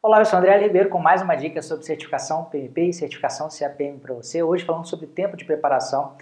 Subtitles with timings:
[0.00, 3.98] Olá, eu sou André Ribeiro com mais uma dica sobre certificação PMP e certificação CAPM
[3.98, 4.40] para você.
[4.44, 6.12] Hoje falando sobre tempo de preparação,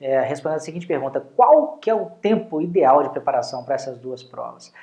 [0.00, 3.98] é, respondendo a seguinte pergunta, qual que é o tempo ideal de preparação para essas
[3.98, 4.74] duas provas?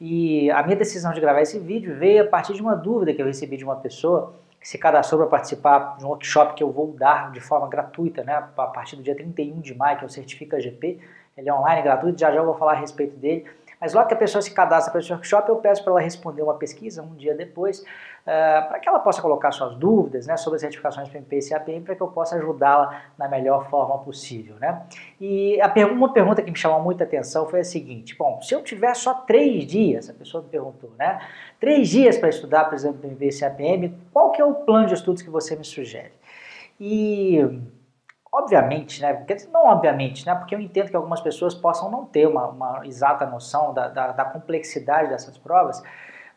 [0.00, 3.22] E a minha decisão de gravar esse vídeo veio a partir de uma dúvida que
[3.22, 6.72] eu recebi de uma pessoa que se cadastrou para participar de um workshop que eu
[6.72, 10.06] vou dar de forma gratuita, né, a partir do dia 31 de maio, que é
[10.08, 10.98] o Certifica GP.
[11.36, 13.46] Ele é online, gratuito, já já eu vou falar a respeito dele.
[13.82, 16.40] Mas logo que a pessoa se cadastra para esse workshop, eu peço para ela responder
[16.40, 20.54] uma pesquisa um dia depois, uh, para que ela possa colocar suas dúvidas né, sobre
[20.54, 24.54] as certificações PMP e CAPM, para que eu possa ajudá-la na melhor forma possível.
[24.60, 24.82] Né?
[25.20, 28.54] E a per uma pergunta que me chamou muita atenção foi a seguinte, bom, se
[28.54, 31.20] eu tiver só três dias, a pessoa me perguntou, né?
[31.58, 34.94] Três dias para estudar, por exemplo, PMP e CAPM, qual que é o plano de
[34.94, 36.12] estudos que você me sugere?
[36.78, 37.40] E
[38.34, 39.26] Obviamente, né?
[39.52, 40.34] Não obviamente, né?
[40.34, 44.12] Porque eu entendo que algumas pessoas possam não ter uma, uma exata noção da, da,
[44.12, 45.82] da, complexidade dessas provas,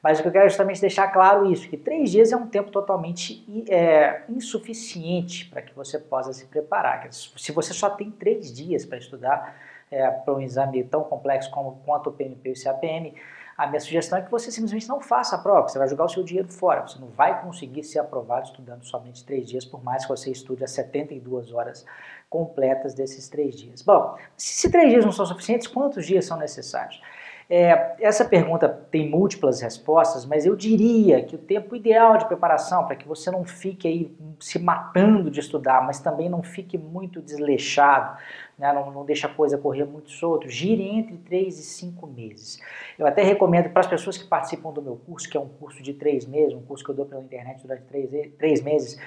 [0.04, 2.48] mas o que eu quero é justamente deixar claro isso, que três dias é um
[2.48, 7.08] tempo totalmente é, insuficiente para que você possa se preparar.
[7.12, 9.56] Se você só tem três dias para estudar
[9.90, 13.14] é, para um exame tão complexo como quanto o PMP e o CAPM,
[13.58, 16.10] a minha sugestão é que você simplesmente não faça a prova, você vai jogar o
[16.10, 20.04] seu dinheiro fora, você não vai conseguir ser aprovado estudando somente três dias, por mais
[20.04, 21.86] que você estude as 72 horas
[22.30, 23.82] completas desses três dias.
[23.82, 27.02] Bom, se três dias não são suficientes, quantos dias são necessários?
[27.48, 32.86] É, essa pergunta tem múltiplas respostas, mas eu diria que o tempo ideal de preparação,
[32.86, 37.22] para que você não fique aí se matando de estudar, mas também não fique muito
[37.22, 38.18] desleixado,
[38.58, 42.60] né, não, não deixe a coisa correr muito solto, gire entre 3 e 5 meses.
[42.98, 45.84] Eu até recomendo para as pessoas que participam do meu curso, que é um curso
[45.84, 49.00] de 3 meses, um curso que eu dou pela internet durante 3, 3 meses,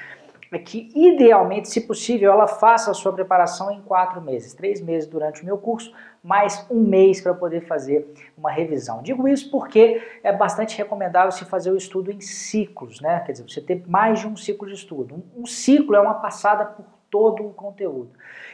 [0.51, 4.55] é que, idealmente, se possível, ela faça a sua preparação em quatro meses.
[4.55, 9.03] Três meses durante o meu curso, mais um mês para poder fazer uma revisão.
[9.03, 13.21] Digo isso porque é bastante recomendável se fazer o estudo em ciclos, né?
[13.21, 15.23] Quer dizer, você ter mais de um ciclo de estudo.
[15.37, 18.11] Um, ciclo é uma passada por todo o conteúdo.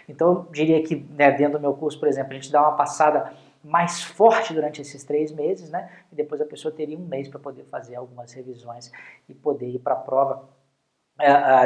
[0.09, 2.77] Então, eu diria que né, dentro do meu curso, por exemplo, a gente dá uma
[2.77, 3.33] passada
[3.63, 5.91] mais forte durante esses três meses, né?
[6.13, 8.93] E depois a pessoa teria um mês para poder fazer algumas revisões
[9.29, 10.45] e poder ir para a prova